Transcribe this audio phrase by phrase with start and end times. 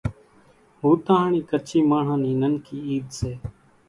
[0.81, 3.31] ھوتاھڻِي ڪڇي ماڻۿان نِي ننڪي عيد سي